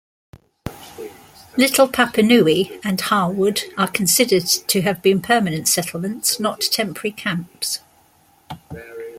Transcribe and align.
Little 1.57 1.87
Papanui 1.87 2.79
and 2.83 2.99
Harwood 2.99 3.61
are 3.77 3.87
considered 3.87 4.47
to 4.47 4.81
have 4.81 5.03
been 5.03 5.21
permanent 5.21 5.67
settlements, 5.67 6.39
not 6.39 6.61
temporary 6.61 7.11
camps. 7.11 7.81